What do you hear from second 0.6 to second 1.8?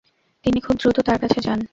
খুব দ্রুত তার কাছে যান।